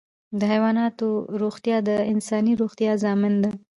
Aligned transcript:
د 0.39 0.41
حیواناتو 0.51 1.07
روغتیا 1.41 1.77
د 1.87 1.89
انساني 2.13 2.53
روغتیا 2.61 2.91
ضامن 3.03 3.33
ده. 3.43 3.51